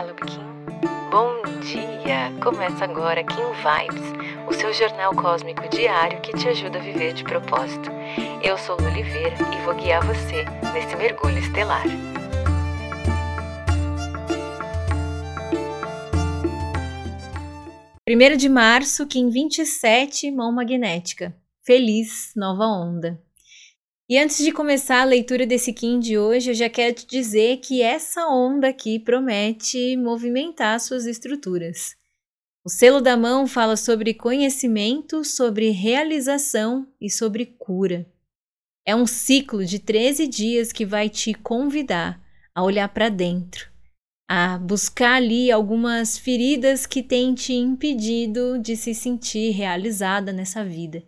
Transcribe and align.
Olá, 0.00 0.14
Kim. 0.14 1.10
Bom 1.10 1.42
dia! 1.60 2.32
Começa 2.40 2.84
agora 2.84 3.24
Kim 3.24 3.34
Vibes, 3.34 4.46
o 4.46 4.52
seu 4.52 4.72
jornal 4.72 5.12
cósmico 5.12 5.68
diário 5.68 6.20
que 6.20 6.32
te 6.34 6.46
ajuda 6.46 6.78
a 6.78 6.80
viver 6.80 7.14
de 7.14 7.24
propósito. 7.24 7.90
Eu 8.40 8.56
sou 8.56 8.76
Lu 8.76 8.86
Oliveira 8.86 9.34
e 9.52 9.64
vou 9.64 9.74
guiar 9.74 10.06
você 10.06 10.44
nesse 10.72 10.94
mergulho 10.94 11.38
estelar. 11.38 11.82
Primeiro 18.04 18.36
de 18.36 18.48
março, 18.48 19.04
Kim 19.04 19.30
27, 19.30 20.30
mão 20.30 20.52
magnética. 20.52 21.34
Feliz 21.64 22.32
nova 22.36 22.66
onda. 22.66 23.20
E 24.10 24.16
antes 24.16 24.42
de 24.42 24.50
começar 24.50 25.02
a 25.02 25.04
leitura 25.04 25.44
desse 25.44 25.70
Kim 25.70 26.00
de 26.00 26.16
hoje, 26.16 26.50
eu 26.50 26.54
já 26.54 26.70
quero 26.70 26.94
te 26.94 27.06
dizer 27.06 27.58
que 27.58 27.82
essa 27.82 28.26
onda 28.26 28.68
aqui 28.68 28.98
promete 28.98 29.98
movimentar 29.98 30.80
suas 30.80 31.04
estruturas. 31.04 31.94
O 32.64 32.70
selo 32.70 33.02
da 33.02 33.18
mão 33.18 33.46
fala 33.46 33.76
sobre 33.76 34.14
conhecimento, 34.14 35.22
sobre 35.22 35.68
realização 35.68 36.88
e 36.98 37.10
sobre 37.10 37.44
cura. 37.58 38.10
É 38.82 38.96
um 38.96 39.06
ciclo 39.06 39.62
de 39.62 39.78
13 39.78 40.26
dias 40.26 40.72
que 40.72 40.86
vai 40.86 41.10
te 41.10 41.34
convidar 41.34 42.18
a 42.54 42.64
olhar 42.64 42.88
para 42.88 43.10
dentro, 43.10 43.70
a 44.26 44.56
buscar 44.56 45.16
ali 45.16 45.52
algumas 45.52 46.16
feridas 46.16 46.86
que 46.86 47.02
têm 47.02 47.34
te 47.34 47.52
impedido 47.52 48.58
de 48.58 48.74
se 48.74 48.94
sentir 48.94 49.50
realizada 49.50 50.32
nessa 50.32 50.64
vida. 50.64 51.04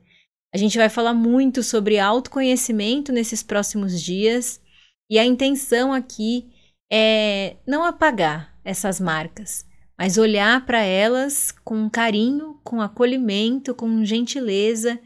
A 0.52 0.58
gente 0.58 0.76
vai 0.76 0.88
falar 0.88 1.14
muito 1.14 1.62
sobre 1.62 1.98
autoconhecimento 1.98 3.12
nesses 3.12 3.42
próximos 3.42 4.00
dias 4.00 4.60
e 5.08 5.18
a 5.18 5.24
intenção 5.24 5.92
aqui 5.92 6.50
é 6.92 7.56
não 7.66 7.84
apagar 7.84 8.58
essas 8.64 8.98
marcas, 9.00 9.64
mas 9.96 10.18
olhar 10.18 10.66
para 10.66 10.82
elas 10.82 11.52
com 11.64 11.88
carinho, 11.88 12.60
com 12.64 12.80
acolhimento, 12.80 13.74
com 13.74 14.04
gentileza 14.04 14.98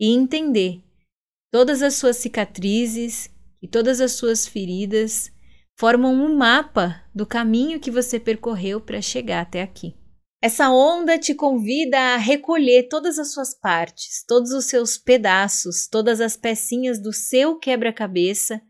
e 0.00 0.12
entender 0.12 0.82
todas 1.50 1.82
as 1.82 1.94
suas 1.94 2.16
cicatrizes 2.16 3.28
e 3.60 3.66
todas 3.66 4.00
as 4.00 4.12
suas 4.12 4.46
feridas 4.46 5.32
formam 5.78 6.14
um 6.14 6.36
mapa 6.36 7.02
do 7.12 7.26
caminho 7.26 7.80
que 7.80 7.90
você 7.90 8.20
percorreu 8.20 8.80
para 8.80 9.02
chegar 9.02 9.40
até 9.40 9.62
aqui. 9.62 9.96
Essa 10.42 10.70
onda 10.70 11.16
te 11.16 11.36
convida 11.36 11.96
a 11.96 12.16
recolher 12.16 12.88
todas 12.88 13.16
as 13.16 13.32
suas 13.32 13.54
partes, 13.54 14.24
todos 14.26 14.50
os 14.50 14.64
seus 14.64 14.98
pedaços, 14.98 15.86
todas 15.86 16.20
as 16.20 16.36
pecinhas 16.36 17.00
do 17.00 17.12
seu 17.12 17.60
quebra-cabeça, 17.60 18.60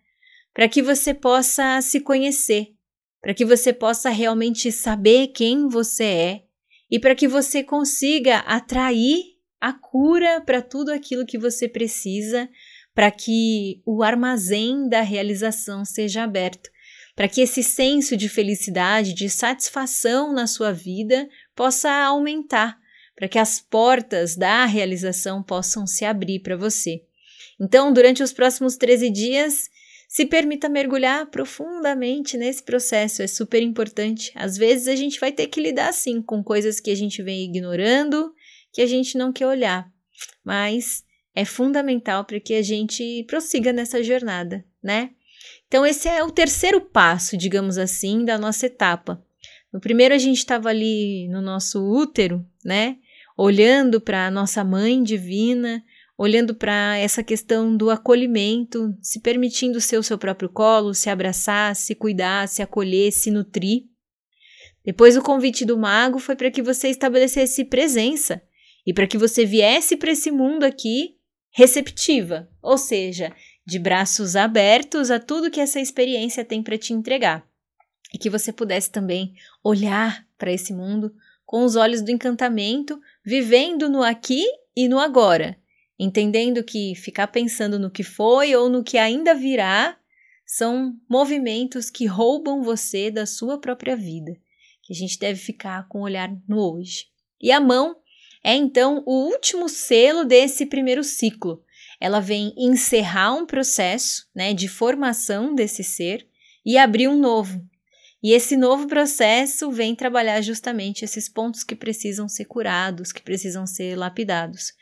para 0.52 0.68
que 0.68 0.82
você 0.82 1.14
possa 1.14 1.80
se 1.80 1.98
conhecer, 1.98 2.74
para 3.22 3.32
que 3.32 3.42
você 3.42 3.72
possa 3.72 4.10
realmente 4.10 4.70
saber 4.70 5.28
quem 5.28 5.66
você 5.66 6.04
é 6.04 6.42
e 6.90 7.00
para 7.00 7.14
que 7.14 7.26
você 7.26 7.64
consiga 7.64 8.40
atrair 8.40 9.38
a 9.58 9.72
cura 9.72 10.42
para 10.42 10.60
tudo 10.60 10.92
aquilo 10.92 11.24
que 11.24 11.38
você 11.38 11.66
precisa, 11.66 12.50
para 12.94 13.10
que 13.10 13.80
o 13.86 14.02
armazém 14.02 14.90
da 14.90 15.00
realização 15.00 15.86
seja 15.86 16.22
aberto, 16.22 16.68
para 17.14 17.28
que 17.28 17.40
esse 17.40 17.62
senso 17.62 18.14
de 18.14 18.28
felicidade, 18.28 19.14
de 19.14 19.30
satisfação 19.30 20.34
na 20.34 20.46
sua 20.46 20.70
vida 20.72 21.26
possa 21.54 21.90
aumentar, 21.90 22.78
para 23.14 23.28
que 23.28 23.38
as 23.38 23.60
portas 23.60 24.36
da 24.36 24.64
realização 24.64 25.42
possam 25.42 25.86
se 25.86 26.04
abrir 26.04 26.40
para 26.40 26.56
você. 26.56 27.02
Então, 27.60 27.92
durante 27.92 28.22
os 28.22 28.32
próximos 28.32 28.76
13 28.76 29.10
dias, 29.10 29.70
se 30.08 30.26
permita 30.26 30.68
mergulhar 30.68 31.26
profundamente 31.30 32.36
nesse 32.36 32.62
processo, 32.62 33.22
é 33.22 33.26
super 33.26 33.62
importante. 33.62 34.30
Às 34.34 34.56
vezes 34.58 34.88
a 34.88 34.94
gente 34.94 35.18
vai 35.18 35.32
ter 35.32 35.46
que 35.46 35.60
lidar 35.60 35.92
sim 35.94 36.20
com 36.20 36.42
coisas 36.42 36.80
que 36.80 36.90
a 36.90 36.94
gente 36.94 37.22
vem 37.22 37.44
ignorando, 37.44 38.34
que 38.72 38.82
a 38.82 38.86
gente 38.86 39.16
não 39.16 39.32
quer 39.32 39.46
olhar, 39.46 39.90
mas 40.44 41.02
é 41.34 41.44
fundamental 41.44 42.24
para 42.24 42.40
que 42.40 42.54
a 42.54 42.62
gente 42.62 43.24
prossiga 43.26 43.72
nessa 43.72 44.02
jornada, 44.02 44.64
né? 44.82 45.10
Então, 45.66 45.86
esse 45.86 46.06
é 46.06 46.22
o 46.22 46.30
terceiro 46.30 46.80
passo, 46.80 47.36
digamos 47.36 47.78
assim, 47.78 48.24
da 48.24 48.36
nossa 48.36 48.66
etapa. 48.66 49.24
No 49.72 49.80
primeiro, 49.80 50.14
a 50.14 50.18
gente 50.18 50.38
estava 50.38 50.68
ali 50.68 51.26
no 51.28 51.40
nosso 51.40 51.82
útero, 51.82 52.44
né? 52.62 52.98
Olhando 53.36 54.00
para 54.00 54.26
a 54.26 54.30
nossa 54.30 54.62
mãe 54.62 55.02
divina, 55.02 55.82
olhando 56.16 56.54
para 56.54 56.98
essa 56.98 57.22
questão 57.22 57.74
do 57.74 57.88
acolhimento, 57.90 58.94
se 59.00 59.20
permitindo 59.20 59.80
ser 59.80 59.96
o 59.96 60.02
seu 60.02 60.18
próprio 60.18 60.50
colo, 60.50 60.92
se 60.92 61.08
abraçar, 61.08 61.74
se 61.74 61.94
cuidar, 61.94 62.46
se 62.48 62.60
acolher, 62.60 63.10
se 63.10 63.30
nutrir. 63.30 63.84
Depois, 64.84 65.16
o 65.16 65.22
convite 65.22 65.64
do 65.64 65.78
mago 65.78 66.18
foi 66.18 66.36
para 66.36 66.50
que 66.50 66.60
você 66.60 66.88
estabelecesse 66.88 67.64
presença 67.64 68.42
e 68.86 68.92
para 68.92 69.06
que 69.06 69.16
você 69.16 69.46
viesse 69.46 69.96
para 69.96 70.12
esse 70.12 70.30
mundo 70.30 70.64
aqui 70.64 71.16
receptiva, 71.50 72.48
ou 72.60 72.76
seja, 72.76 73.32
de 73.64 73.78
braços 73.78 74.36
abertos 74.36 75.10
a 75.10 75.18
tudo 75.18 75.50
que 75.50 75.60
essa 75.60 75.80
experiência 75.80 76.44
tem 76.44 76.62
para 76.62 76.76
te 76.76 76.92
entregar 76.92 77.51
e 78.12 78.18
que 78.18 78.30
você 78.30 78.52
pudesse 78.52 78.90
também 78.90 79.34
olhar 79.64 80.26
para 80.36 80.52
esse 80.52 80.72
mundo 80.72 81.14
com 81.44 81.64
os 81.64 81.76
olhos 81.76 82.02
do 82.02 82.10
encantamento, 82.10 83.00
vivendo 83.24 83.88
no 83.88 84.02
aqui 84.02 84.44
e 84.74 84.88
no 84.88 84.98
agora, 84.98 85.56
entendendo 85.98 86.64
que 86.64 86.94
ficar 86.94 87.28
pensando 87.28 87.78
no 87.78 87.90
que 87.90 88.02
foi 88.02 88.54
ou 88.54 88.68
no 88.68 88.82
que 88.82 88.98
ainda 88.98 89.34
virá 89.34 89.96
são 90.46 90.94
movimentos 91.08 91.90
que 91.90 92.06
roubam 92.06 92.62
você 92.62 93.10
da 93.10 93.26
sua 93.26 93.58
própria 93.58 93.96
vida, 93.96 94.32
que 94.82 94.92
a 94.92 94.96
gente 94.96 95.18
deve 95.18 95.38
ficar 95.38 95.86
com 95.88 96.00
o 96.00 96.04
olhar 96.04 96.30
no 96.48 96.58
hoje. 96.58 97.06
E 97.40 97.50
a 97.50 97.60
mão 97.60 97.96
é 98.44 98.54
então 98.54 99.02
o 99.06 99.26
último 99.26 99.68
selo 99.68 100.24
desse 100.24 100.66
primeiro 100.66 101.04
ciclo. 101.04 101.62
Ela 102.00 102.20
vem 102.20 102.52
encerrar 102.56 103.34
um 103.34 103.46
processo 103.46 104.26
né, 104.34 104.52
de 104.52 104.68
formação 104.68 105.54
desse 105.54 105.84
ser 105.84 106.26
e 106.66 106.76
abrir 106.76 107.08
um 107.08 107.16
novo, 107.16 107.64
e 108.22 108.32
esse 108.32 108.56
novo 108.56 108.86
processo 108.86 109.70
vem 109.72 109.96
trabalhar 109.96 110.40
justamente 110.40 111.04
esses 111.04 111.28
pontos 111.28 111.64
que 111.64 111.74
precisam 111.74 112.28
ser 112.28 112.44
curados, 112.44 113.12
que 113.12 113.20
precisam 113.20 113.66
ser 113.66 113.96
lapidados. 113.96 114.72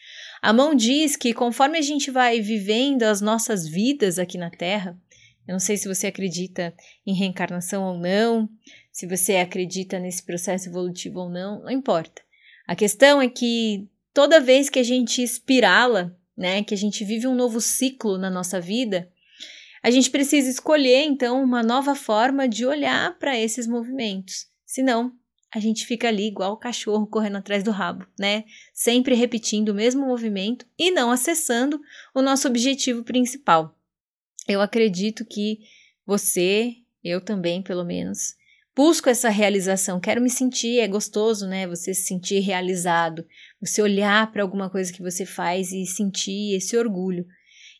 A 0.42 0.52
mão 0.52 0.74
diz 0.74 1.16
que 1.16 1.32
conforme 1.32 1.78
a 1.78 1.82
gente 1.82 2.10
vai 2.10 2.40
vivendo 2.40 3.04
as 3.04 3.22
nossas 3.22 3.66
vidas 3.66 4.18
aqui 4.18 4.36
na 4.36 4.50
Terra, 4.50 4.98
eu 5.48 5.52
não 5.52 5.58
sei 5.58 5.76
se 5.76 5.88
você 5.88 6.06
acredita 6.06 6.74
em 7.06 7.14
reencarnação 7.14 7.82
ou 7.82 7.98
não, 7.98 8.48
se 8.92 9.06
você 9.06 9.36
acredita 9.36 9.98
nesse 9.98 10.22
processo 10.22 10.68
evolutivo 10.68 11.20
ou 11.20 11.30
não, 11.30 11.62
não 11.62 11.70
importa. 11.70 12.22
A 12.66 12.76
questão 12.76 13.22
é 13.22 13.28
que 13.28 13.88
toda 14.12 14.40
vez 14.40 14.68
que 14.68 14.78
a 14.78 14.82
gente 14.82 15.22
espirala, 15.22 16.16
né, 16.36 16.62
que 16.62 16.74
a 16.74 16.76
gente 16.76 17.04
vive 17.04 17.26
um 17.26 17.34
novo 17.34 17.60
ciclo 17.60 18.18
na 18.18 18.30
nossa 18.30 18.60
vida, 18.60 19.10
a 19.82 19.90
gente 19.90 20.10
precisa 20.10 20.50
escolher, 20.50 21.04
então, 21.04 21.42
uma 21.42 21.62
nova 21.62 21.94
forma 21.94 22.48
de 22.48 22.66
olhar 22.66 23.18
para 23.18 23.38
esses 23.38 23.66
movimentos. 23.66 24.46
Senão, 24.66 25.12
a 25.52 25.58
gente 25.58 25.84
fica 25.84 26.08
ali 26.08 26.28
igual 26.28 26.52
o 26.52 26.58
cachorro 26.58 27.06
correndo 27.06 27.38
atrás 27.38 27.64
do 27.64 27.70
rabo, 27.70 28.06
né? 28.18 28.44
Sempre 28.72 29.14
repetindo 29.14 29.70
o 29.70 29.74
mesmo 29.74 30.06
movimento 30.06 30.64
e 30.78 30.90
não 30.90 31.10
acessando 31.10 31.80
o 32.14 32.22
nosso 32.22 32.46
objetivo 32.46 33.02
principal. 33.02 33.76
Eu 34.46 34.60
acredito 34.60 35.24
que 35.24 35.58
você, 36.06 36.76
eu 37.02 37.20
também, 37.20 37.62
pelo 37.62 37.84
menos, 37.84 38.36
busco 38.76 39.08
essa 39.08 39.28
realização. 39.28 39.98
Quero 39.98 40.20
me 40.20 40.30
sentir, 40.30 40.78
é 40.78 40.86
gostoso, 40.86 41.48
né? 41.48 41.66
Você 41.66 41.92
se 41.92 42.02
sentir 42.02 42.40
realizado, 42.40 43.26
você 43.60 43.82
olhar 43.82 44.30
para 44.30 44.42
alguma 44.42 44.70
coisa 44.70 44.92
que 44.92 45.02
você 45.02 45.26
faz 45.26 45.72
e 45.72 45.84
sentir 45.84 46.54
esse 46.54 46.76
orgulho. 46.76 47.26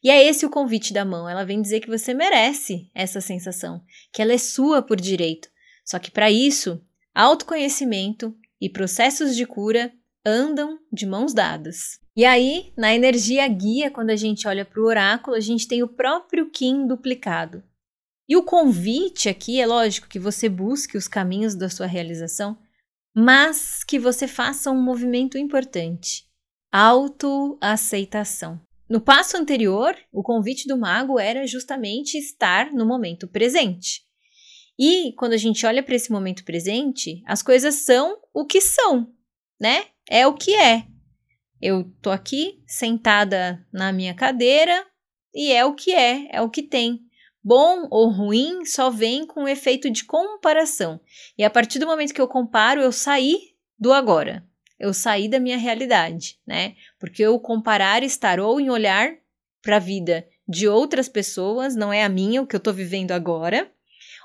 E 0.02 0.10
é 0.10 0.24
esse 0.24 0.46
o 0.46 0.50
convite 0.50 0.92
da 0.92 1.04
mão. 1.04 1.28
Ela 1.28 1.44
vem 1.44 1.60
dizer 1.60 1.80
que 1.80 1.88
você 1.88 2.14
merece 2.14 2.90
essa 2.94 3.20
sensação, 3.20 3.82
que 4.12 4.22
ela 4.22 4.32
é 4.32 4.38
sua 4.38 4.82
por 4.82 5.00
direito. 5.00 5.48
Só 5.84 5.98
que 5.98 6.10
para 6.10 6.30
isso, 6.30 6.80
autoconhecimento 7.14 8.34
e 8.60 8.68
processos 8.68 9.36
de 9.36 9.46
cura 9.46 9.92
andam 10.24 10.78
de 10.92 11.06
mãos 11.06 11.32
dadas. 11.34 11.98
E 12.16 12.24
aí, 12.24 12.72
na 12.76 12.94
energia 12.94 13.46
guia, 13.48 13.90
quando 13.90 14.10
a 14.10 14.16
gente 14.16 14.46
olha 14.46 14.64
para 14.64 14.80
o 14.80 14.86
oráculo, 14.86 15.36
a 15.36 15.40
gente 15.40 15.66
tem 15.66 15.82
o 15.82 15.88
próprio 15.88 16.50
Kim 16.50 16.86
duplicado. 16.86 17.62
E 18.28 18.36
o 18.36 18.42
convite 18.42 19.28
aqui 19.28 19.60
é 19.60 19.66
lógico 19.66 20.08
que 20.08 20.18
você 20.18 20.48
busque 20.48 20.96
os 20.96 21.08
caminhos 21.08 21.54
da 21.54 21.68
sua 21.68 21.86
realização, 21.86 22.56
mas 23.14 23.82
que 23.82 23.98
você 23.98 24.28
faça 24.28 24.70
um 24.70 24.80
movimento 24.80 25.36
importante: 25.36 26.24
autoaceitação. 26.72 28.60
No 28.90 29.00
passo 29.00 29.36
anterior, 29.36 29.96
o 30.12 30.20
convite 30.20 30.66
do 30.66 30.76
mago 30.76 31.20
era 31.20 31.46
justamente 31.46 32.18
estar 32.18 32.72
no 32.72 32.84
momento 32.84 33.28
presente. 33.28 34.02
E 34.76 35.12
quando 35.12 35.32
a 35.32 35.36
gente 35.36 35.64
olha 35.64 35.80
para 35.80 35.94
esse 35.94 36.10
momento 36.10 36.44
presente, 36.44 37.22
as 37.24 37.40
coisas 37.40 37.76
são 37.76 38.18
o 38.34 38.44
que 38.44 38.60
são, 38.60 39.14
né? 39.60 39.84
É 40.08 40.26
o 40.26 40.34
que 40.34 40.56
é. 40.56 40.88
Eu 41.62 41.84
tô 42.02 42.10
aqui 42.10 42.64
sentada 42.66 43.64
na 43.72 43.92
minha 43.92 44.12
cadeira 44.12 44.84
e 45.32 45.52
é 45.52 45.64
o 45.64 45.72
que 45.72 45.92
é, 45.92 46.26
é 46.32 46.42
o 46.42 46.50
que 46.50 46.62
tem. 46.62 46.98
Bom 47.44 47.86
ou 47.92 48.10
ruim 48.10 48.64
só 48.64 48.90
vem 48.90 49.24
com 49.24 49.44
o 49.44 49.48
efeito 49.48 49.88
de 49.88 50.04
comparação. 50.04 51.00
E 51.38 51.44
a 51.44 51.50
partir 51.50 51.78
do 51.78 51.86
momento 51.86 52.12
que 52.12 52.20
eu 52.20 52.26
comparo, 52.26 52.80
eu 52.80 52.90
saí 52.90 53.38
do 53.78 53.92
agora. 53.92 54.49
Eu 54.80 54.94
saí 54.94 55.28
da 55.28 55.38
minha 55.38 55.58
realidade, 55.58 56.38
né? 56.46 56.74
Porque 56.98 57.22
eu 57.22 57.38
comparar 57.38 58.02
estar 58.02 58.40
ou 58.40 58.58
em 58.58 58.70
olhar 58.70 59.14
para 59.60 59.76
a 59.76 59.80
vida 59.80 60.26
de 60.48 60.66
outras 60.66 61.06
pessoas, 61.06 61.76
não 61.76 61.92
é 61.92 62.02
a 62.02 62.08
minha, 62.08 62.40
o 62.40 62.46
que 62.46 62.56
eu 62.56 62.58
estou 62.58 62.72
vivendo 62.72 63.12
agora, 63.12 63.70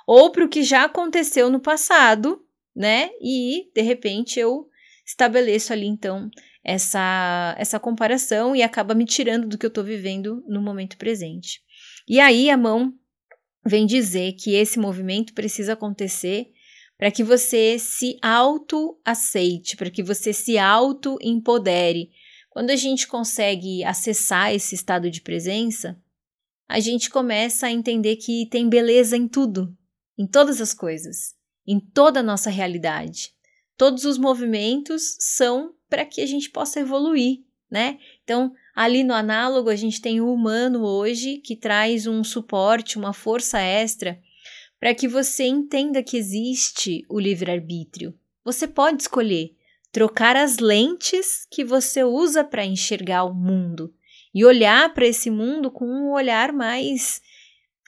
ou 0.07 0.31
para 0.31 0.46
o 0.46 0.50
que 0.50 0.63
já 0.63 0.86
aconteceu 0.86 1.50
no 1.50 1.60
passado, 1.60 2.42
né? 2.74 3.10
E 3.22 3.69
de 3.75 3.81
repente 3.81 4.40
eu 4.40 4.69
estabeleço 5.06 5.74
ali 5.74 5.86
então 5.86 6.31
essa 6.63 7.54
essa 7.60 7.80
comparação 7.80 8.56
e 8.56 8.63
acaba 8.63 8.96
me 8.96 9.06
tirando 9.06 9.48
do 9.48 9.58
que 9.58 9.66
eu 9.66 9.69
estou 9.69 9.84
vivendo 9.84 10.42
no 10.48 10.62
momento 10.62 10.98
presente. 10.98 11.62
E 12.08 12.19
aí 12.19 12.50
a 12.50 12.58
mão 12.58 12.94
vem 13.66 13.86
dizer 13.86 14.34
que 14.34 14.56
esse 14.56 14.80
movimento 14.80 15.34
precisa 15.34 15.74
acontecer 15.74 16.48
para 16.98 17.12
que 17.12 17.24
você 17.24 17.78
se 17.78 18.18
auto-aceite, 18.22 19.76
para 19.76 19.90
que 19.90 20.02
você 20.02 20.32
se 20.32 20.58
auto-empodere. 20.58 22.10
Quando 22.50 22.70
a 22.70 22.76
gente 22.76 23.08
consegue 23.08 23.84
acessar 23.84 24.54
esse 24.54 24.76
estado 24.76 25.12
de 25.12 25.22
presença, 25.22 26.02
a 26.68 26.80
gente 26.80 27.10
começa 27.10 27.68
a 27.68 27.72
entender 27.72 28.16
que 28.16 28.48
tem 28.50 28.70
beleza 28.70 29.18
em 29.18 29.28
tudo, 29.28 29.76
em 30.18 30.26
todas 30.26 30.62
as 30.62 30.74
coisas, 30.74 31.36
em 31.68 31.80
toda 31.80 32.22
a 32.22 32.24
nossa 32.24 32.50
realidade. 32.50 33.34
Todos 33.78 34.06
os 34.06 34.18
movimentos 34.18 35.18
são 35.20 35.74
para 35.90 36.06
que 36.06 36.22
a 36.22 36.26
gente 36.26 36.50
possa 36.50 36.80
evoluir, 36.80 37.40
né? 37.70 38.00
Então, 38.24 38.54
ali 38.74 39.04
no 39.04 39.14
análogo, 39.14 39.70
a 39.70 39.76
gente 39.76 40.02
tem 40.02 40.22
o 40.22 40.34
humano 40.34 40.84
hoje 40.84 41.38
que 41.38 41.58
traz 41.58 42.08
um 42.08 42.24
suporte, 42.24 42.98
uma 42.98 43.12
força 43.12 43.60
extra 43.60 44.20
para 44.86 44.94
que 44.94 45.08
você 45.08 45.46
entenda 45.46 46.04
que 46.04 46.16
existe 46.16 47.04
o 47.10 47.20
livre-arbítrio. 47.20 48.14
Você 48.44 48.68
pode 48.68 49.02
escolher 49.02 49.56
trocar 49.92 50.36
as 50.36 50.60
lentes 50.60 51.48
que 51.50 51.66
você 51.66 52.04
usa 52.04 52.44
para 52.44 52.64
enxergar 52.64 53.24
o 53.24 53.34
mundo 53.34 53.92
e 54.32 54.46
olhar 54.46 54.94
para 54.94 55.08
esse 55.08 55.32
mundo 55.32 55.72
com 55.72 55.88
um 55.88 56.12
olhar 56.12 56.54
mais 56.54 57.20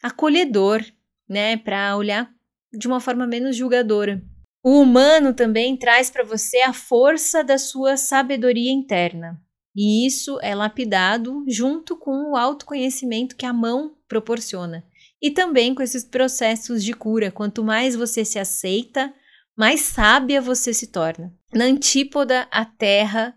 acolhedor, 0.01 0.83
né, 1.29 1.55
para 1.55 1.95
olhar 1.95 2.31
de 2.73 2.88
uma 2.88 2.99
forma 2.99 3.27
menos 3.27 3.55
julgadora. 3.55 4.19
O 4.63 4.81
humano 4.81 5.35
também 5.35 5.77
traz 5.77 6.09
para 6.09 6.23
você 6.23 6.61
a 6.61 6.73
força 6.73 7.44
da 7.44 7.59
sua 7.59 7.95
sabedoria 7.95 8.71
interna. 8.71 9.39
E 9.75 10.07
isso 10.07 10.39
é 10.41 10.55
lapidado 10.55 11.45
junto 11.47 11.95
com 11.95 12.31
o 12.31 12.35
autoconhecimento 12.35 13.35
que 13.35 13.45
a 13.45 13.53
mão 13.53 13.95
proporciona. 14.07 14.83
E 15.21 15.31
também 15.31 15.73
com 15.73 15.81
esses 15.81 16.03
processos 16.03 16.83
de 16.83 16.93
cura. 16.93 17.31
Quanto 17.31 17.63
mais 17.63 17.95
você 17.95 18.23
se 18.23 18.37
aceita, 18.37 19.13
mais 19.55 19.81
sábia 19.81 20.39
você 20.39 20.73
se 20.73 20.87
torna. 20.87 21.33
Na 21.53 21.65
antípoda, 21.65 22.47
a 22.51 22.63
terra 22.63 23.35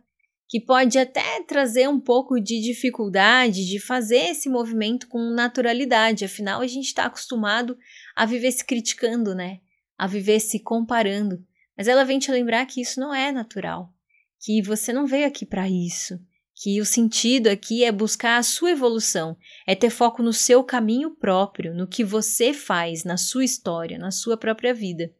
que 0.50 0.60
pode 0.60 0.98
até 0.98 1.40
trazer 1.44 1.88
um 1.88 2.00
pouco 2.00 2.40
de 2.40 2.60
dificuldade 2.60 3.64
de 3.64 3.78
fazer 3.78 4.30
esse 4.30 4.48
movimento 4.48 5.06
com 5.06 5.30
naturalidade, 5.30 6.24
afinal 6.24 6.60
a 6.60 6.66
gente 6.66 6.86
está 6.86 7.04
acostumado 7.04 7.78
a 8.16 8.26
viver 8.26 8.50
se 8.50 8.64
criticando, 8.64 9.32
né? 9.32 9.60
A 9.96 10.08
viver 10.08 10.40
se 10.40 10.58
comparando. 10.58 11.40
Mas 11.78 11.86
ela 11.86 12.04
vem 12.04 12.18
te 12.18 12.32
lembrar 12.32 12.66
que 12.66 12.80
isso 12.80 12.98
não 12.98 13.14
é 13.14 13.30
natural, 13.30 13.94
que 14.40 14.60
você 14.60 14.92
não 14.92 15.06
veio 15.06 15.26
aqui 15.26 15.46
para 15.46 15.68
isso, 15.68 16.18
que 16.54 16.80
o 16.80 16.84
sentido 16.84 17.48
aqui 17.48 17.84
é 17.84 17.90
buscar 17.90 18.38
a 18.38 18.42
sua 18.42 18.72
evolução, 18.72 19.36
é 19.66 19.74
ter 19.74 19.90
foco 19.90 20.22
no 20.22 20.32
seu 20.32 20.62
caminho 20.62 21.10
próprio, 21.10 21.74
no 21.74 21.86
que 21.86 22.04
você 22.04 22.52
faz, 22.52 23.04
na 23.04 23.16
sua 23.16 23.44
história, 23.44 23.98
na 23.98 24.10
sua 24.10 24.36
própria 24.36 24.74
vida. 24.74 25.10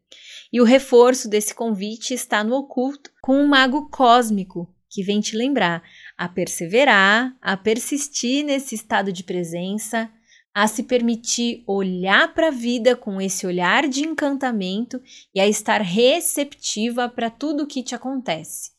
E 0.53 0.61
o 0.61 0.65
reforço 0.65 1.29
desse 1.29 1.55
convite 1.55 2.13
está 2.13 2.45
no 2.45 2.55
oculto, 2.57 3.11
com 3.23 3.37
um 3.37 3.47
mago 3.47 3.89
cósmico 3.89 4.69
que 4.91 5.03
vem 5.03 5.21
te 5.21 5.37
lembrar 5.37 5.83
a 6.19 6.29
perseverar, 6.29 7.35
a 7.41 7.57
persistir 7.57 8.45
nesse 8.45 8.75
estado 8.75 9.13
de 9.13 9.23
presença, 9.23 10.11
a 10.53 10.67
se 10.67 10.83
permitir 10.83 11.63
olhar 11.67 12.35
para 12.35 12.49
a 12.49 12.51
vida 12.51 12.97
com 12.97 13.21
esse 13.21 13.47
olhar 13.47 13.89
de 13.89 14.03
encantamento 14.03 15.01
e 15.35 15.41
a 15.41 15.47
estar 15.47 15.81
receptiva 15.81 17.09
para 17.09 17.31
tudo 17.31 17.63
o 17.63 17.67
que 17.67 17.83
te 17.83 17.95
acontece. 17.95 18.73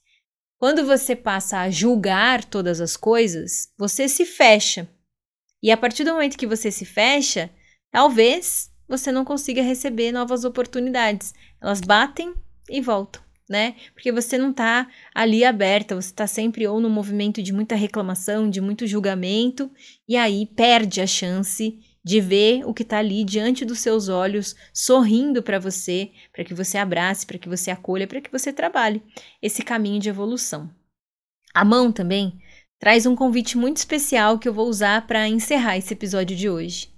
Quando 0.62 0.86
você 0.86 1.16
passa 1.16 1.62
a 1.62 1.72
julgar 1.72 2.46
todas 2.46 2.80
as 2.80 2.96
coisas, 2.96 3.74
você 3.76 4.08
se 4.08 4.28
fecha. 4.28 4.88
E 5.60 5.72
a 5.72 5.76
partir 5.76 6.04
do 6.04 6.14
momento 6.14 6.38
que 6.38 6.46
você 6.46 6.70
se 6.70 6.86
fecha, 6.86 7.50
talvez 7.90 8.70
você 8.88 9.12
não 9.12 9.26
consiga 9.26 9.64
receber 9.64 10.12
novas 10.12 10.46
oportunidades. 10.46 11.34
Elas 11.60 11.82
batem 11.82 12.36
e 12.70 12.80
voltam 12.80 13.24
né? 13.50 13.76
Porque 13.94 14.14
você 14.14 14.38
não 14.38 14.54
tá 14.54 14.88
ali 15.14 15.44
aberta, 15.44 15.94
você 15.94 16.14
tá 16.14 16.26
sempre 16.26 16.66
ou 16.66 16.80
no 16.80 16.90
movimento 16.90 17.44
de 17.44 17.52
muita 17.52 17.76
reclamação, 17.76 18.50
de 18.50 18.62
muito 18.62 18.88
julgamento, 18.88 19.70
e 20.08 20.16
aí 20.16 20.46
perde 20.46 21.02
a 21.02 21.06
chance 21.06 21.78
de 22.04 22.20
ver 22.20 22.64
o 22.66 22.74
que 22.74 22.84
tá 22.84 22.98
ali 22.98 23.24
diante 23.24 23.64
dos 23.64 23.80
seus 23.80 24.10
olhos, 24.10 24.56
sorrindo 24.74 25.44
para 25.44 25.60
você, 25.60 26.12
para 26.34 26.44
que 26.44 26.54
você 26.54 26.78
abrace, 26.78 27.26
para 27.26 27.38
que 27.38 27.48
você 27.48 27.70
acolha, 27.70 28.08
para 28.08 28.22
que 28.22 28.32
você 28.32 28.52
trabalhe 28.52 29.02
esse 29.42 29.62
caminho 29.62 30.00
de 30.00 30.10
evolução. 30.10 30.70
A 31.54 31.64
mão 31.64 31.92
também 31.92 32.42
traz 32.80 33.06
um 33.06 33.16
convite 33.16 33.58
muito 33.58 33.78
especial 33.78 34.40
que 34.40 34.48
eu 34.48 34.54
vou 34.54 34.68
usar 34.68 35.06
para 35.06 35.28
encerrar 35.28 35.78
esse 35.78 35.94
episódio 35.94 36.36
de 36.36 36.50
hoje. 36.50 36.90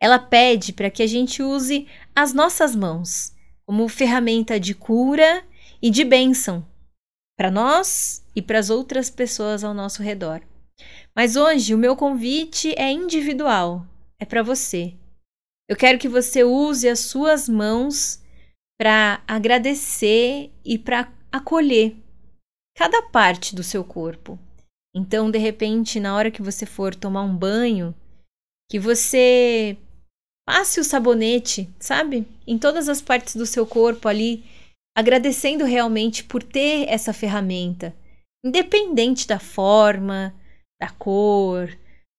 Ela 0.00 0.18
pede 0.18 0.72
para 0.72 0.90
que 0.90 1.02
a 1.02 1.06
gente 1.06 1.42
use 1.42 1.86
as 2.14 2.32
nossas 2.32 2.74
mãos 2.74 3.32
como 3.66 3.88
ferramenta 3.88 4.60
de 4.60 4.74
cura 4.74 5.44
e 5.82 5.90
de 5.90 6.04
bênção 6.04 6.66
para 7.36 7.50
nós 7.50 8.24
e 8.34 8.40
para 8.40 8.58
as 8.58 8.70
outras 8.70 9.10
pessoas 9.10 9.62
ao 9.62 9.74
nosso 9.74 10.02
redor. 10.02 10.40
Mas 11.14 11.36
hoje 11.36 11.74
o 11.74 11.78
meu 11.78 11.96
convite 11.96 12.74
é 12.78 12.90
individual, 12.90 13.86
é 14.20 14.24
para 14.24 14.42
você. 14.42 14.94
Eu 15.68 15.76
quero 15.76 15.98
que 15.98 16.08
você 16.08 16.44
use 16.44 16.88
as 16.88 17.00
suas 17.00 17.48
mãos 17.48 18.22
para 18.78 19.22
agradecer 19.26 20.52
e 20.64 20.78
para 20.78 21.12
acolher 21.32 21.96
cada 22.76 23.02
parte 23.02 23.54
do 23.54 23.62
seu 23.62 23.82
corpo. 23.82 24.38
Então, 24.94 25.30
de 25.30 25.38
repente, 25.38 25.98
na 25.98 26.14
hora 26.14 26.30
que 26.30 26.42
você 26.42 26.64
for 26.64 26.94
tomar 26.94 27.22
um 27.22 27.36
banho, 27.36 27.94
que 28.70 28.78
você 28.78 29.76
passe 30.46 30.78
o 30.78 30.84
sabonete, 30.84 31.68
sabe? 31.78 32.26
Em 32.46 32.58
todas 32.58 32.88
as 32.88 33.00
partes 33.00 33.34
do 33.34 33.44
seu 33.44 33.66
corpo 33.66 34.08
ali, 34.08 34.44
agradecendo 34.96 35.64
realmente 35.64 36.24
por 36.24 36.42
ter 36.42 36.88
essa 36.88 37.12
ferramenta, 37.12 37.94
independente 38.44 39.26
da 39.26 39.38
forma, 39.38 40.34
da 40.80 40.88
cor, 40.90 41.68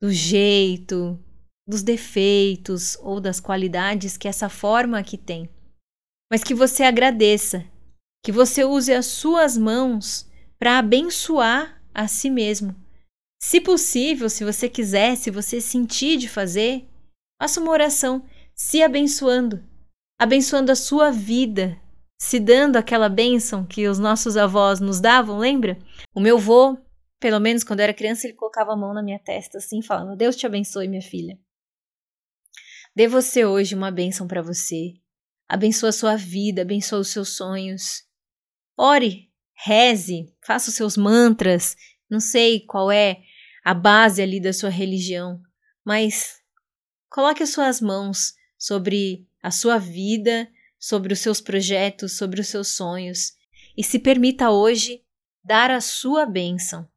do 0.01 0.11
jeito, 0.11 1.17
dos 1.67 1.83
defeitos 1.83 2.97
ou 3.01 3.19
das 3.19 3.39
qualidades 3.39 4.15
que 4.15 4.27
essa 4.27 4.47
forma 4.47 4.97
aqui 4.97 5.17
tem. 5.17 5.49
Mas 6.31 6.43
que 6.43 6.53
você 6.53 6.83
agradeça, 6.83 7.65
que 8.23 8.31
você 8.31 8.63
use 8.63 8.93
as 8.93 9.05
suas 9.05 9.57
mãos 9.57 10.29
para 10.57 10.79
abençoar 10.79 11.81
a 11.93 12.07
si 12.07 12.29
mesmo. 12.29 12.75
Se 13.41 13.61
possível, 13.61 14.29
se 14.29 14.43
você 14.43 14.67
quiser, 14.67 15.15
se 15.15 15.29
você 15.29 15.61
sentir 15.61 16.17
de 16.17 16.27
fazer, 16.27 16.87
faça 17.39 17.59
uma 17.59 17.71
oração 17.71 18.25
se 18.55 18.81
abençoando, 18.81 19.63
abençoando 20.19 20.71
a 20.71 20.75
sua 20.75 21.11
vida, 21.11 21.79
se 22.19 22.39
dando 22.39 22.77
aquela 22.77 23.07
bênção 23.07 23.63
que 23.63 23.87
os 23.87 23.99
nossos 23.99 24.35
avós 24.35 24.79
nos 24.79 24.99
davam, 24.99 25.37
lembra? 25.37 25.77
O 26.15 26.19
meu 26.19 26.37
avô, 26.37 26.75
pelo 27.19 27.39
menos 27.39 27.63
quando 27.63 27.81
eu 27.81 27.83
era 27.83 27.93
criança, 27.93 28.25
ele 28.25 28.35
colocava 28.35 28.73
a 28.73 28.75
mão 28.75 28.93
na 28.93 29.03
minha 29.03 29.19
testa 29.19 29.59
assim, 29.59 29.81
falando: 29.83 30.17
Deus 30.17 30.35
te 30.35 30.47
abençoe, 30.47 30.87
minha 30.87 31.01
filha. 31.01 31.37
Dê 32.97 33.07
você 33.07 33.45
hoje 33.45 33.75
uma 33.75 33.91
bênção 33.91 34.27
para 34.27 34.41
você. 34.41 34.95
Abençoa 35.47 35.89
a 35.89 35.93
sua 35.93 36.15
vida, 36.15 36.63
abençoa 36.63 37.01
os 37.01 37.09
seus 37.09 37.35
sonhos. 37.35 38.03
Ore, 38.75 39.29
reze, 39.53 40.33
faça 40.43 40.71
os 40.71 40.75
seus 40.75 40.97
mantras. 40.97 41.75
Não 42.09 42.19
sei 42.19 42.61
qual 42.61 42.91
é 42.91 43.21
a 43.63 43.75
base 43.75 44.19
ali 44.19 44.41
da 44.41 44.51
sua 44.51 44.71
religião, 44.71 45.39
mas 45.85 46.41
coloque 47.07 47.43
as 47.43 47.51
suas 47.51 47.79
mãos 47.79 48.33
sobre 48.57 49.27
a 49.43 49.51
sua 49.51 49.77
vida 49.77 50.49
sobre 50.79 51.13
os 51.13 51.19
seus 51.19 51.39
projetos, 51.39 52.17
sobre 52.17 52.41
os 52.41 52.47
seus 52.47 52.69
sonhos 52.69 53.33
e 53.77 53.83
se 53.83 53.99
permita 53.99 54.49
hoje 54.49 55.03
dar 55.43 55.69
a 55.69 55.81
sua 55.81 56.25
bênção. 56.25 56.89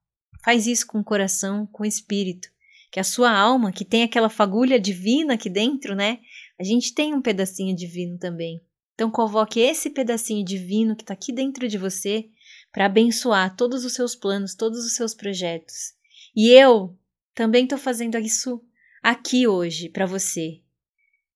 Faz 0.42 0.66
isso 0.66 0.86
com 0.86 1.00
o 1.00 1.04
coração, 1.04 1.66
com 1.66 1.82
o 1.82 1.86
espírito, 1.86 2.48
que 2.90 2.98
a 2.98 3.04
sua 3.04 3.30
alma, 3.30 3.72
que 3.72 3.84
tem 3.84 4.02
aquela 4.02 4.28
fagulha 4.28 4.80
divina 4.80 5.34
aqui 5.34 5.48
dentro, 5.48 5.94
né? 5.94 6.18
A 6.58 6.64
gente 6.64 6.92
tem 6.92 7.14
um 7.14 7.22
pedacinho 7.22 7.74
divino 7.74 8.18
também. 8.18 8.60
Então 8.94 9.10
convoque 9.10 9.60
esse 9.60 9.90
pedacinho 9.90 10.44
divino 10.44 10.94
que 10.94 11.02
está 11.02 11.14
aqui 11.14 11.32
dentro 11.32 11.66
de 11.68 11.78
você 11.78 12.28
para 12.72 12.86
abençoar 12.86 13.56
todos 13.56 13.84
os 13.84 13.94
seus 13.94 14.14
planos, 14.14 14.54
todos 14.54 14.84
os 14.84 14.94
seus 14.94 15.14
projetos. 15.14 15.94
E 16.36 16.50
eu 16.50 16.96
também 17.34 17.64
estou 17.64 17.78
fazendo 17.78 18.18
isso 18.18 18.60
aqui 19.02 19.46
hoje 19.46 19.88
para 19.88 20.04
você. 20.04 20.60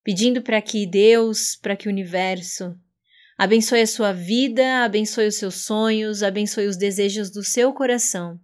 pedindo 0.04 0.42
para 0.42 0.61
que 0.61 0.87
Deus, 0.87 1.56
para 1.56 1.75
que 1.75 1.88
o 1.88 1.90
universo 1.90 2.78
abençoe 3.38 3.80
a 3.80 3.87
sua 3.87 4.12
vida, 4.12 4.84
abençoe 4.84 5.26
os 5.26 5.37
seus 5.37 5.64
sonhos, 5.64 6.23
abençoe 6.23 6.66
os 6.66 6.76
desejos 6.76 7.30
do 7.30 7.42
seu 7.42 7.73
coração. 7.73 8.38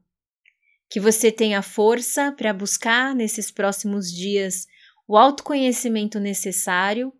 Que 0.91 1.01
você 1.01 1.31
tenha 1.31 1.63
força 1.63 2.33
para 2.33 2.53
buscar 2.53 3.15
nesses 3.15 3.51
próximos 3.51 4.13
dias 4.13 4.67
o 5.07 5.17
autoconhecimento 5.17 6.21
necessário 6.21 7.13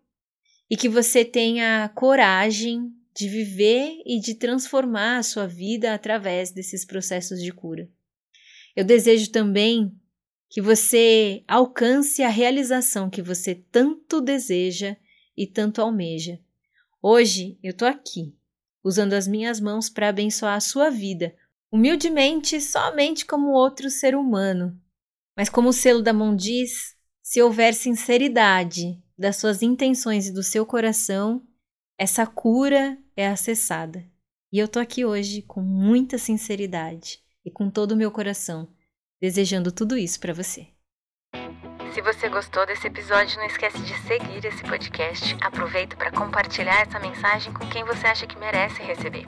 e 0.69 0.77
que 0.77 0.87
você 0.87 1.25
tenha 1.25 1.89
coragem 1.95 2.93
de 3.13 3.27
viver 3.27 4.01
e 4.05 4.19
de 4.19 4.35
transformar 4.35 5.17
a 5.17 5.23
sua 5.23 5.45
vida 5.45 5.93
através 5.93 6.51
desses 6.51 6.85
processos 6.85 7.41
de 7.41 7.51
cura. 7.51 7.89
Eu 8.75 8.85
desejo 8.85 9.31
também 9.31 9.93
que 10.49 10.61
você 10.61 11.43
alcance 11.47 12.23
a 12.23 12.29
realização 12.29 13.09
que 13.09 13.21
você 13.21 13.55
tanto 13.55 14.21
deseja 14.21 14.95
e 15.35 15.47
tanto 15.47 15.81
almeja. 15.81 16.39
Hoje 17.01 17.57
eu 17.63 17.73
tô 17.73 17.85
aqui, 17.85 18.33
usando 18.83 19.13
as 19.13 19.27
minhas 19.27 19.59
mãos 19.59 19.89
para 19.89 20.09
abençoar 20.09 20.55
a 20.55 20.61
sua 20.61 20.89
vida, 20.89 21.35
humildemente, 21.71 22.59
somente 22.59 23.25
como 23.25 23.51
outro 23.51 23.89
ser 23.89 24.15
humano. 24.15 24.77
Mas 25.37 25.49
como 25.49 25.69
o 25.69 25.73
selo 25.73 26.01
da 26.01 26.11
mão 26.11 26.35
diz, 26.35 26.95
se 27.23 27.41
houver 27.41 27.73
sinceridade 27.73 29.01
das 29.17 29.37
suas 29.37 29.61
intenções 29.61 30.27
e 30.27 30.33
do 30.33 30.43
seu 30.43 30.65
coração, 30.65 31.41
essa 31.97 32.25
cura 32.25 32.97
é 33.15 33.27
acessada. 33.27 34.03
E 34.51 34.59
eu 34.59 34.67
tô 34.67 34.79
aqui 34.79 35.05
hoje 35.05 35.41
com 35.43 35.61
muita 35.61 36.17
sinceridade 36.17 37.19
e 37.45 37.49
com 37.49 37.69
todo 37.69 37.93
o 37.93 37.95
meu 37.95 38.11
coração, 38.11 38.67
desejando 39.21 39.71
tudo 39.71 39.97
isso 39.97 40.19
para 40.19 40.33
você. 40.33 40.67
Se 41.93 42.01
você 42.01 42.29
gostou 42.29 42.65
desse 42.65 42.87
episódio, 42.87 43.37
não 43.37 43.45
esquece 43.45 43.79
de 43.79 43.93
seguir 44.07 44.45
esse 44.45 44.63
podcast. 44.63 45.37
Aproveita 45.41 45.95
para 45.95 46.11
compartilhar 46.11 46.81
essa 46.81 46.99
mensagem 46.99 47.53
com 47.53 47.67
quem 47.69 47.83
você 47.83 48.07
acha 48.07 48.25
que 48.25 48.37
merece 48.37 48.81
receber. 48.81 49.27